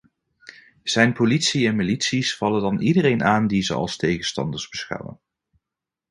[0.83, 5.19] Zijn politie en milities vallen dan iedereen aan die ze als tegenstanders beschouwen.